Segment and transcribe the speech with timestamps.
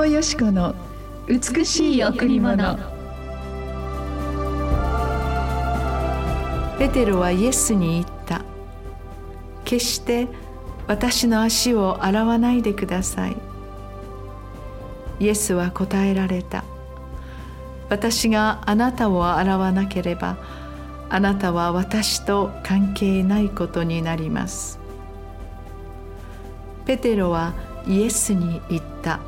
[0.00, 0.74] 藤よし子の
[1.26, 2.78] 美しい贈り物。
[6.78, 8.40] ペテロはイエスに言った。
[9.66, 10.28] 決して
[10.86, 13.36] 私の足を洗わないでください。
[15.20, 16.64] イエスは答えられた。
[17.90, 20.38] 私があなたを洗わなければ
[21.10, 24.78] あなたは私と関係ないことになります。
[26.86, 27.52] ペテロは
[27.86, 29.20] イエスに言った。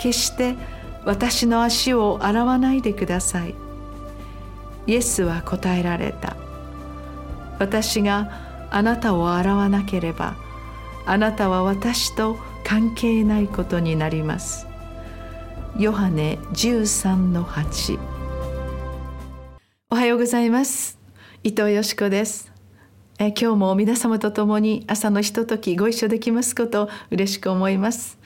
[0.00, 0.56] 決して
[1.04, 3.54] 私の足を洗わないでください。
[4.86, 6.36] イエスは答えられた。
[7.58, 10.36] 私があなたを洗わなければ
[11.04, 14.66] あなたは私と関係ないことになります。
[15.78, 17.98] ヨハネ13の8
[19.90, 20.98] おはようございます。
[21.44, 22.50] 伊藤よしこです。
[23.18, 28.18] え今日も皆様と共に朝のひとときご一緒できますことを嬉しく思います。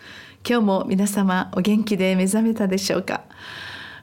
[0.47, 3.23] 今日も皆様お元気で目覚めたでしょうか？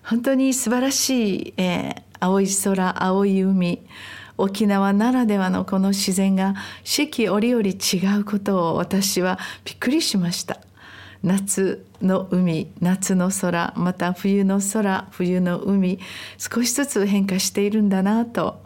[0.03, 3.79] 本当に素晴らしい、えー、青い空青い海
[4.39, 10.59] 沖縄ならではのこの自然が四季折々違うことを私はびっくりしました。
[11.21, 15.99] 夏の海夏の空また冬の空冬の海
[16.39, 18.63] 少しずつ変化しているんだなと。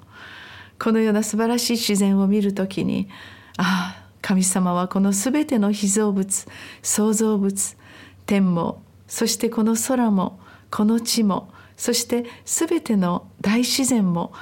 [0.79, 3.09] このような素晴らしい自然を見るときに
[3.57, 3.94] ああ
[4.25, 6.47] 神様はこの全ての被造物
[6.81, 7.77] 創造物
[8.25, 10.39] 天もそしてこの空も
[10.71, 14.33] この地もそして全ての大自然も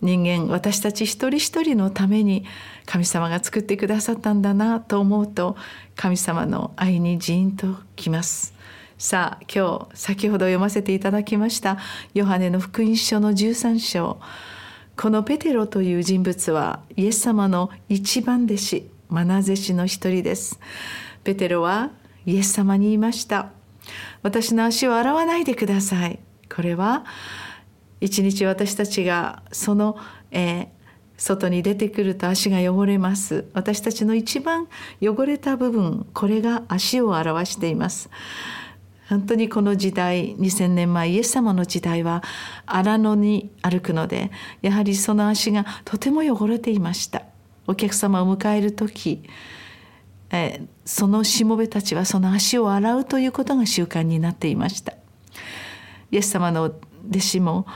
[0.00, 2.44] 人間私たち一人一人のために
[2.86, 5.56] 神様が作ってくださったんだなと思うと
[5.96, 8.54] 神様の愛にジーンときます。
[8.98, 11.78] さあ今日先ほど読ませていただきました
[12.14, 14.20] ヨハネの福音書の13章。
[14.96, 18.93] このペテロという人物はイエス様の一番弟子。
[19.10, 20.60] 愛弟子の一人です。
[21.22, 21.90] ペテロは
[22.26, 23.50] イエス様に言いました。
[24.22, 26.18] 私の足を洗わないでください。
[26.54, 27.04] これは
[28.00, 29.96] 一日私たちがその、
[30.30, 30.66] えー、
[31.16, 33.46] 外に出てくると足が汚れます。
[33.52, 34.68] 私たちの一番
[35.00, 38.10] 汚れた部分これが足を表しています。
[39.08, 42.22] 本当にこの時代2000年前イエス様の時代は
[42.64, 44.30] 荒野に歩くので
[44.62, 47.33] やはりその足がとても汚れていました。
[47.66, 49.22] お客様を迎える時
[50.30, 54.94] えそのしもべたちはその足を洗うということが習慣になっていました。
[56.10, 56.72] イエス様の
[57.08, 57.66] 弟子も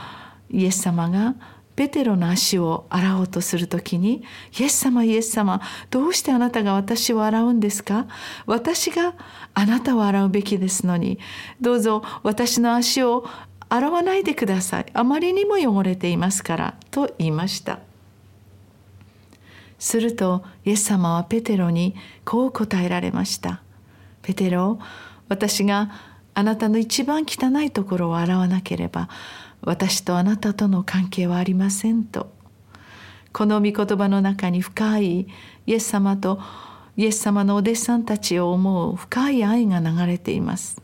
[0.49, 1.35] イエス様が
[1.75, 4.23] ペテロの足を洗おうとする時に
[4.59, 8.07] 「イエス様イエス様どうしてあなたが私を洗うんですか？
[8.45, 9.15] 私が
[9.53, 11.19] あなたを洗うべきですのに
[11.61, 13.25] どうぞ私の足を
[13.69, 14.87] 洗わないでください。
[14.93, 17.79] あまりにも汚れていますから」と言いました。
[19.79, 21.95] するとイエス様はペテロに
[22.25, 23.61] こう答えられました
[24.21, 24.79] 「ペテロ
[25.29, 25.89] 私が
[26.33, 29.09] あなたの一番汚いところを洗わなければ
[29.61, 32.31] 私とあなたとの関係はありませんと。
[33.31, 35.27] この御言葉の中に深い
[35.67, 36.39] イエス様と
[36.97, 40.81] イエス様のお弟子さんたちを思う深い愛が流れています。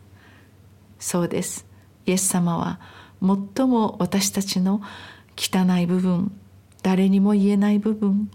[1.00, 1.66] そうです。
[2.06, 2.80] イエス様は
[3.22, 4.82] 最も私たちの
[5.36, 6.32] 汚い部分
[6.84, 8.30] 誰にも言えない部分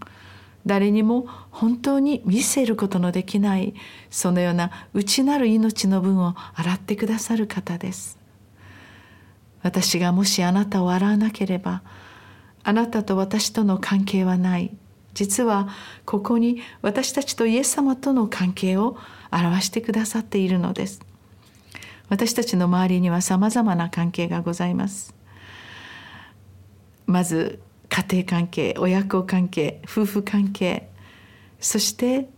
[0.65, 3.73] 誰にも本当に見せることのできない
[4.09, 8.17] そのような内なる命の分を洗ってくださる方です。
[9.63, 11.83] 私がもしあなたを洗わなければ
[12.63, 14.71] あなたと私との関係はない。
[15.13, 15.67] 実は
[16.05, 18.97] ここに私たちとイエス様との関係を
[19.31, 21.01] 表してくださっているのです。
[22.07, 25.13] 私たちの周りにはさまざまな関係がございます。
[27.07, 27.59] まず
[27.91, 30.89] 家庭関係親子関係夫婦関係
[31.59, 32.29] そして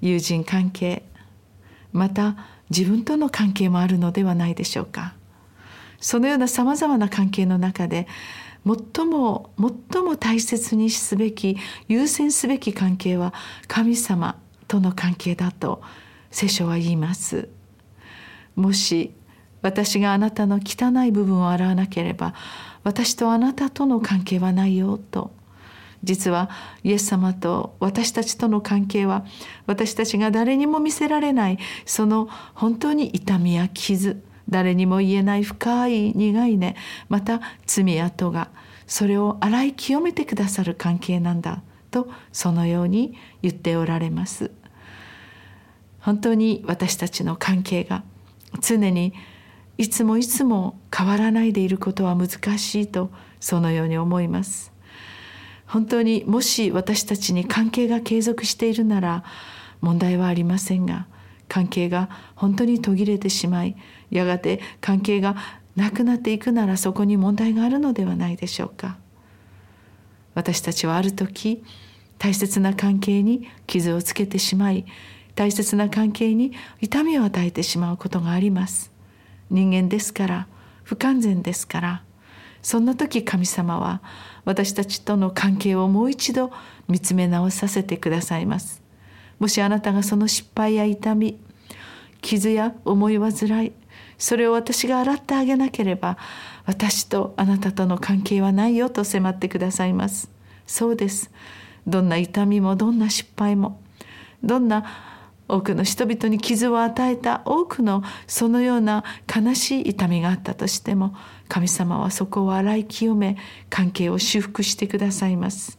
[0.00, 1.04] 友人関係
[1.92, 2.36] また
[2.68, 5.14] 自分との関係もあるのではないでしょうか
[6.00, 8.08] そのようなさまざまな関係の中で
[8.66, 9.50] 最も
[9.92, 11.56] 最も大切にすべき
[11.86, 13.32] 優先すべき関係は
[13.68, 14.36] 神様
[14.66, 15.80] との関係だと
[16.32, 17.48] 聖書は言います。
[18.56, 19.14] もし
[19.68, 22.32] 私があなたの汚い部分を洗わなければ
[22.84, 25.30] 私とあなたとの関係はないよと。
[26.04, 26.48] 実は
[26.84, 29.26] イエス様と私たちとの関係は
[29.66, 36.76] 私たちが誰にも見せられないその本当に痛みや傷誰にも言えない深い苦いね
[37.08, 38.48] また罪やが
[38.86, 44.52] それを洗い清めてくださる関係なんだとそのように言っておられます。
[45.98, 48.04] 本当に私たちの関係が
[48.60, 49.14] 常に
[49.78, 53.10] いつもいつも変わらないでいることは難しいと
[53.40, 54.72] そのように思います。
[55.66, 59.24] 本当にもし私たちに関係が継続しているなら
[59.80, 61.06] 問題はありませんが
[61.46, 63.76] 関係が本当に途切れてしまい
[64.10, 65.36] やがて関係が
[65.76, 68.98] なくなっていくならそこに問題があるのではないでしょうか。
[70.34, 71.62] 私たちはある時
[72.18, 74.86] 大切な関係に傷をつけてしまい
[75.36, 78.97] 大切な関係に痛みを与えてしまうことがあります。
[79.50, 80.46] 人間ですから
[80.82, 82.02] 不完全ですから
[82.62, 84.02] そんな時神様は
[84.44, 86.50] 私たちとの関係をもう一度
[86.88, 88.82] 見つめ直させてくださいます。
[89.38, 91.38] もしあなたがその失敗や痛み
[92.20, 93.72] 傷や思い煩い
[94.18, 96.18] それを私が洗ってあげなければ
[96.66, 100.30] 私とあなたとの関係はないよと迫ってくださいます。
[100.66, 101.30] そうです。
[101.86, 103.80] どんな痛みもどんな失敗も
[104.42, 104.84] どんな
[105.48, 109.02] 多くの人々に傷を与えた多くのそのような
[109.34, 111.14] 悲しい痛みがあったとしても
[111.48, 113.38] 神様はそこを洗い清め
[113.70, 115.78] 関係を修復してくださいます。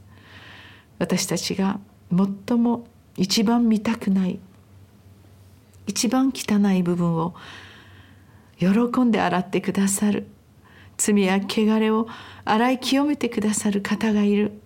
[0.98, 1.80] 私たちが
[2.12, 2.86] 最も
[3.16, 4.40] 一番見たくない
[5.88, 7.36] 一番汚い部分を
[8.58, 8.68] 喜
[9.02, 10.28] んで洗ってくださる
[10.98, 12.08] 罪や汚れを
[12.44, 14.62] 洗い清めてくださる方がいる。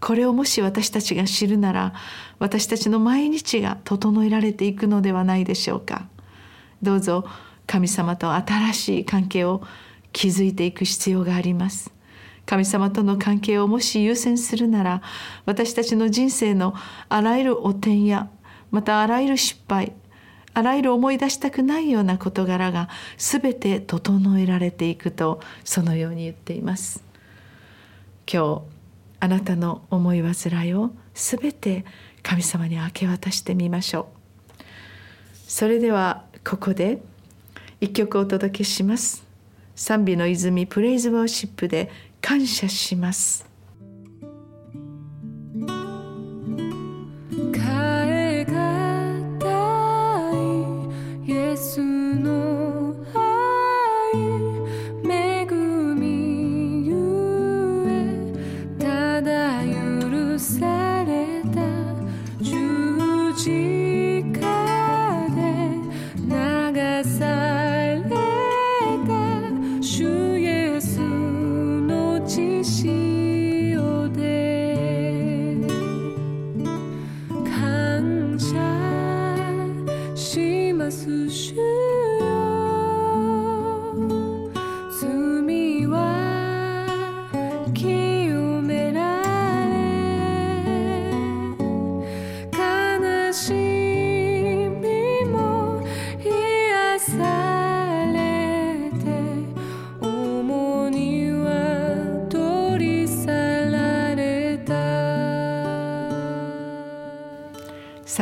[0.00, 1.94] これをもし私たちが知るなら
[2.38, 6.06] 私たちの毎日が整えられていくのではないでしょうか。
[6.82, 7.24] どうぞ
[7.66, 9.62] 神様と新しい関係を
[10.12, 11.92] 築いていく必要があります。
[12.46, 15.02] 神様との関係をもし優先するなら
[15.44, 16.74] 私たちの人生の
[17.10, 18.30] あらゆる汚点や
[18.70, 19.92] またあらゆる失敗
[20.54, 27.04] あらゆる思い出したくないような事柄が全て整えられていくとそのように言っています。
[28.30, 28.77] 今日
[29.20, 31.84] あなたの思い煩いをすべて
[32.22, 34.62] 神様に明け渡してみましょう。
[35.48, 37.00] それではここで
[37.80, 39.24] 一曲お届けします。
[39.74, 43.47] 賛美の泉プレイズウォーシップで感謝します。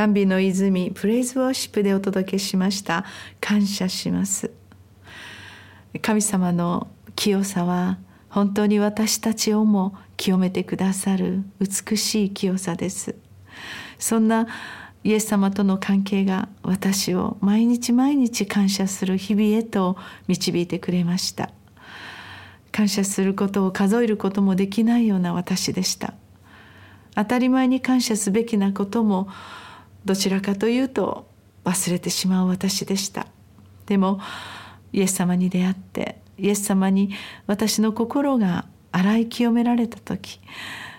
[0.06, 3.04] 賛美の泉プレイズウォーシップでお届けしました。
[3.40, 4.52] 感謝します。
[6.00, 6.86] 神様の
[7.16, 7.98] 清さは
[8.28, 13.16] 本当に私たちをも清めてくださる美しい清さです。
[13.98, 14.46] そんな
[15.02, 19.96] イエス様との関係が私を毎日毎日感謝する日々へと
[20.28, 21.50] 導いてくれました。
[22.70, 26.14] 感謝することを数えることもできないような私でした。
[27.16, 29.26] 当たり前に感謝すべきなことも
[30.06, 31.28] どちらかというと
[31.64, 33.26] 忘れてしまう私でした。
[33.86, 34.20] でも
[34.92, 37.10] イエス様に出会ってイエス様に
[37.46, 40.40] 私の心が洗い清められた時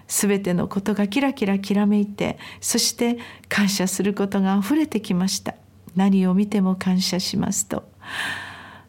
[0.07, 5.55] 全てのことがキラキラきらめいてそして感謝することがあふれてきました。
[5.95, 7.89] 何を見ても感謝しますと。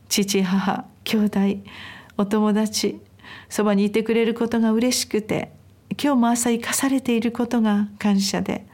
[0.09, 1.39] 父母兄弟
[2.17, 3.01] お友達
[3.49, 5.53] そばにいてくれることが嬉しくて
[5.93, 8.67] 今日も朝生かされていることが感謝で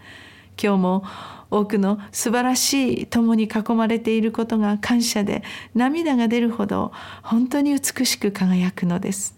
[0.63, 1.05] 今日も
[1.51, 5.43] 多くの素晴らしい友に囲まれていることが感謝で
[5.75, 6.93] 涙が出るほど
[7.23, 9.37] 本当に美しく輝くのです。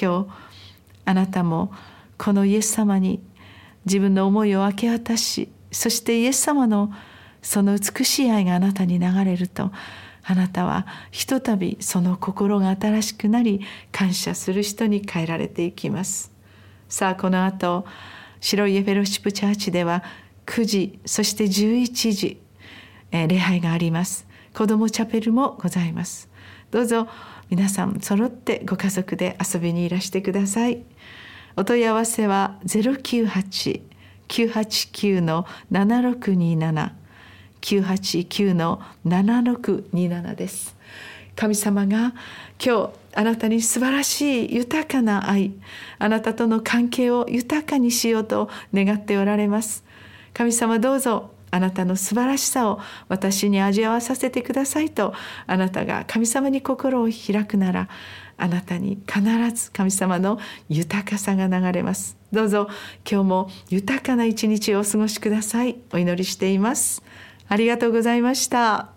[0.00, 0.26] 今日
[1.04, 1.72] あなたも
[2.18, 3.20] このイエス様に
[3.86, 6.92] 自分の思いを明け渡しそしてイエス様の
[7.42, 9.70] その美しい愛があなたに流れると
[10.22, 16.30] あなたはひとたびその心が新しくなり感謝する人に変えられていきます。
[16.88, 17.86] さあこの後
[18.40, 20.02] 白いエフェロシップチャーチでは
[20.50, 22.40] 9時そして11時、
[23.12, 24.26] えー、礼拝があります。
[24.52, 26.28] 子どもチャペルもございます。
[26.72, 27.06] どうぞ
[27.50, 30.82] 皆さん揃ってご家族で遊びにいらしてください。
[31.56, 36.94] お問い合わせは098-989の7627
[37.60, 40.76] 989の7627です。
[41.36, 42.12] 神様が
[42.64, 45.52] 今日あなたに素晴らしい豊かな愛
[46.00, 49.84] あなたとの関係を豊かにしようと願っておられます。
[50.32, 55.12] 神様どうぞあなたの素晴らしさを私に味わわさせてくださいと
[55.46, 57.88] あなたが神様に心を開くなら
[58.36, 59.22] あなたに必
[59.54, 62.16] ず神様の豊かさが流れます。
[62.32, 62.68] どうぞ
[63.10, 65.76] 今日も豊かな一日をお過ごしください。
[65.92, 67.02] お祈りしています。
[67.48, 68.92] ありがとうございました。